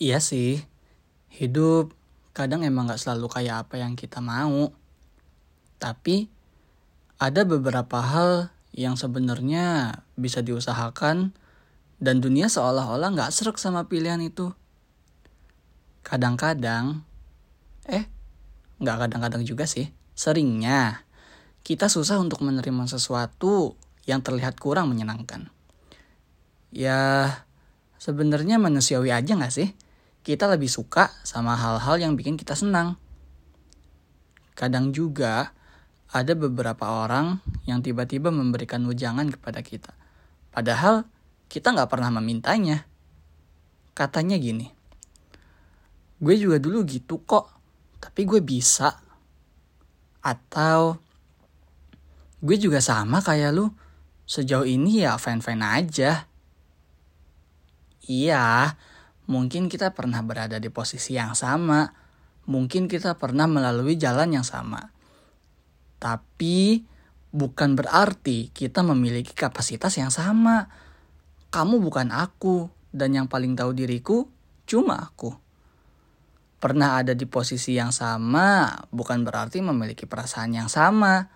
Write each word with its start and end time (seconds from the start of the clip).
Iya 0.00 0.16
sih, 0.16 0.64
hidup 1.28 1.92
kadang 2.32 2.64
emang 2.64 2.88
gak 2.88 3.04
selalu 3.04 3.28
kayak 3.28 3.68
apa 3.68 3.84
yang 3.84 4.00
kita 4.00 4.24
mau. 4.24 4.72
Tapi 5.76 6.24
ada 7.20 7.44
beberapa 7.44 8.00
hal 8.00 8.48
yang 8.72 8.96
sebenarnya 8.96 10.00
bisa 10.16 10.40
diusahakan 10.40 11.36
dan 12.00 12.24
dunia 12.24 12.48
seolah-olah 12.48 13.12
gak 13.12 13.28
serak 13.28 13.60
sama 13.60 13.92
pilihan 13.92 14.24
itu. 14.24 14.56
Kadang-kadang, 16.00 17.04
eh, 17.84 18.08
gak 18.80 19.04
kadang-kadang 19.04 19.44
juga 19.44 19.68
sih, 19.68 19.92
seringnya 20.16 21.04
kita 21.60 21.92
susah 21.92 22.16
untuk 22.16 22.40
menerima 22.40 22.88
sesuatu 22.88 23.76
yang 24.08 24.24
terlihat 24.24 24.56
kurang 24.56 24.96
menyenangkan. 24.96 25.52
Ya, 26.72 27.28
sebenarnya 28.00 28.56
manusiawi 28.56 29.12
aja 29.12 29.36
gak 29.36 29.52
sih? 29.52 29.76
Kita 30.20 30.44
lebih 30.48 30.68
suka 30.68 31.08
sama 31.24 31.56
hal-hal 31.56 31.96
yang 31.96 32.12
bikin 32.16 32.36
kita 32.36 32.52
senang. 32.52 33.00
Kadang 34.52 34.92
juga 34.92 35.56
ada 36.10 36.32
beberapa 36.34 37.06
orang 37.06 37.38
yang 37.64 37.80
tiba-tiba 37.80 38.28
memberikan 38.34 38.82
wejangan 38.84 39.30
kepada 39.30 39.62
kita. 39.62 39.94
Padahal 40.50 41.06
kita 41.46 41.70
nggak 41.72 41.90
pernah 41.90 42.10
memintanya. 42.10 42.84
Katanya 43.94 44.36
gini, 44.40 44.70
gue 46.18 46.34
juga 46.38 46.56
dulu 46.62 46.82
gitu 46.86 47.22
kok, 47.22 47.46
tapi 48.02 48.26
gue 48.26 48.40
bisa. 48.42 49.00
Atau 50.20 51.00
gue 52.40 52.56
juga 52.56 52.82
sama 52.84 53.22
kayak 53.24 53.50
lu, 53.54 53.72
sejauh 54.28 54.66
ini 54.66 55.04
ya 55.04 55.16
fine-fine 55.16 55.64
aja. 55.64 56.26
Iya, 58.10 58.74
Mungkin 59.30 59.70
kita 59.70 59.94
pernah 59.94 60.26
berada 60.26 60.58
di 60.58 60.66
posisi 60.74 61.14
yang 61.14 61.38
sama, 61.38 61.86
mungkin 62.50 62.90
kita 62.90 63.14
pernah 63.14 63.46
melalui 63.46 63.94
jalan 63.94 64.34
yang 64.34 64.42
sama. 64.42 64.90
Tapi 66.02 66.82
bukan 67.30 67.78
berarti 67.78 68.50
kita 68.50 68.82
memiliki 68.82 69.30
kapasitas 69.30 69.94
yang 70.02 70.10
sama. 70.10 70.66
Kamu 71.54 71.78
bukan 71.78 72.10
aku, 72.10 72.74
dan 72.90 73.14
yang 73.14 73.30
paling 73.30 73.54
tahu 73.54 73.70
diriku 73.70 74.26
cuma 74.66 74.98
aku. 74.98 75.30
Pernah 76.60 77.00
ada 77.00 77.14
di 77.16 77.24
posisi 77.24 77.78
yang 77.78 77.94
sama, 77.94 78.68
bukan 78.92 79.24
berarti 79.24 79.62
memiliki 79.64 80.04
perasaan 80.04 80.52
yang 80.58 80.68
sama. 80.68 81.30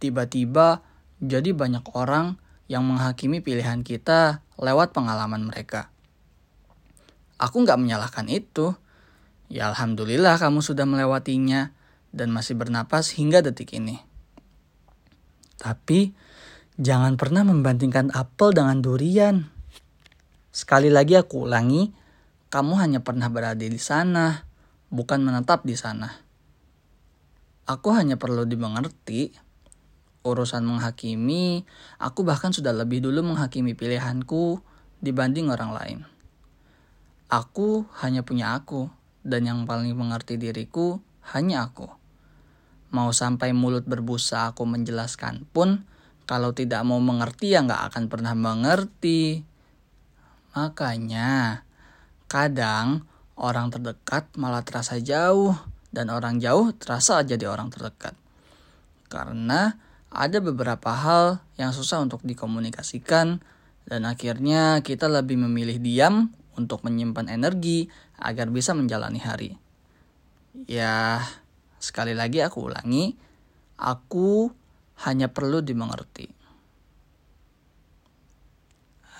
Tiba-tiba 0.00 0.82
jadi 1.20 1.52
banyak 1.52 1.84
orang 1.92 2.40
yang 2.66 2.82
menghakimi 2.88 3.44
pilihan 3.44 3.84
kita 3.84 4.42
lewat 4.56 4.96
pengalaman 4.96 5.46
mereka. 5.46 5.92
Aku 7.40 7.64
nggak 7.64 7.80
menyalahkan 7.80 8.28
itu. 8.28 8.76
Ya 9.48 9.72
Alhamdulillah 9.72 10.36
kamu 10.36 10.60
sudah 10.60 10.84
melewatinya 10.84 11.72
dan 12.12 12.28
masih 12.28 12.52
bernapas 12.52 13.16
hingga 13.16 13.40
detik 13.40 13.72
ini. 13.72 14.04
Tapi 15.56 16.12
jangan 16.76 17.16
pernah 17.16 17.40
membandingkan 17.48 18.12
apel 18.12 18.52
dengan 18.52 18.84
durian. 18.84 19.48
Sekali 20.52 20.92
lagi 20.92 21.16
aku 21.16 21.48
ulangi, 21.48 21.88
kamu 22.52 22.72
hanya 22.76 23.00
pernah 23.00 23.32
berada 23.32 23.64
di 23.64 23.80
sana, 23.80 24.44
bukan 24.92 25.24
menetap 25.24 25.64
di 25.64 25.78
sana. 25.80 26.12
Aku 27.64 27.94
hanya 27.96 28.20
perlu 28.20 28.44
dimengerti. 28.44 29.32
Urusan 30.20 30.68
menghakimi, 30.68 31.64
aku 31.96 32.20
bahkan 32.28 32.52
sudah 32.52 32.76
lebih 32.76 33.00
dulu 33.00 33.24
menghakimi 33.24 33.72
pilihanku 33.72 34.60
dibanding 35.00 35.48
orang 35.48 35.72
lain. 35.72 35.98
Aku 37.30 37.86
hanya 38.02 38.26
punya 38.26 38.58
aku, 38.58 38.90
dan 39.22 39.46
yang 39.46 39.62
paling 39.62 39.94
mengerti 39.94 40.34
diriku 40.34 40.98
hanya 41.30 41.70
aku. 41.70 41.86
Mau 42.90 43.14
sampai 43.14 43.54
mulut 43.54 43.86
berbusa 43.86 44.50
aku 44.50 44.66
menjelaskan 44.66 45.46
pun, 45.54 45.86
kalau 46.26 46.50
tidak 46.50 46.82
mau 46.82 46.98
mengerti 46.98 47.54
ya 47.54 47.62
nggak 47.62 47.94
akan 47.94 48.04
pernah 48.10 48.34
mengerti. 48.34 49.46
Makanya, 50.58 51.62
kadang 52.26 53.06
orang 53.38 53.70
terdekat 53.70 54.26
malah 54.34 54.66
terasa 54.66 54.98
jauh, 54.98 55.54
dan 55.94 56.10
orang 56.10 56.42
jauh 56.42 56.74
terasa 56.74 57.22
jadi 57.22 57.46
orang 57.46 57.70
terdekat. 57.70 58.18
Karena 59.06 59.78
ada 60.10 60.42
beberapa 60.42 60.90
hal 60.90 61.46
yang 61.54 61.70
susah 61.70 62.02
untuk 62.02 62.26
dikomunikasikan, 62.26 63.38
dan 63.86 64.02
akhirnya 64.02 64.82
kita 64.82 65.06
lebih 65.06 65.38
memilih 65.38 65.78
diam 65.78 66.34
untuk 66.58 66.82
menyimpan 66.82 67.30
energi 67.30 67.86
agar 68.18 68.50
bisa 68.50 68.74
menjalani 68.74 69.20
hari. 69.22 69.50
Ya, 70.66 71.22
sekali 71.78 72.16
lagi 72.16 72.42
aku 72.42 72.70
ulangi, 72.70 73.14
aku 73.78 74.50
hanya 75.06 75.30
perlu 75.30 75.62
dimengerti. 75.62 76.28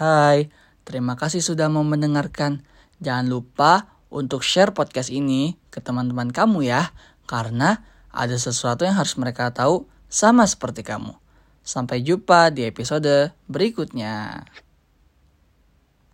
Hai, 0.00 0.48
terima 0.82 1.14
kasih 1.14 1.44
sudah 1.44 1.68
mau 1.68 1.84
mendengarkan. 1.84 2.64
Jangan 3.04 3.26
lupa 3.28 3.72
untuk 4.08 4.40
share 4.40 4.72
podcast 4.72 5.12
ini 5.12 5.56
ke 5.68 5.78
teman-teman 5.80 6.32
kamu 6.32 6.66
ya, 6.66 6.92
karena 7.28 7.84
ada 8.10 8.34
sesuatu 8.34 8.82
yang 8.82 8.98
harus 8.98 9.14
mereka 9.20 9.52
tahu 9.54 9.86
sama 10.10 10.44
seperti 10.48 10.82
kamu. 10.82 11.14
Sampai 11.62 12.02
jumpa 12.02 12.50
di 12.50 12.66
episode 12.66 13.30
berikutnya. 13.46 14.42